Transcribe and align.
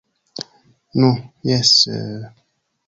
Nu, 1.03 1.11
jes... 1.51 1.73